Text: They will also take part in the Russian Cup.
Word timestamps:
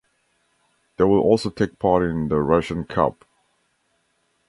They 0.97 1.03
will 1.03 1.19
also 1.19 1.51
take 1.51 1.77
part 1.77 2.01
in 2.01 2.29
the 2.29 2.39
Russian 2.41 2.85
Cup. 2.85 3.23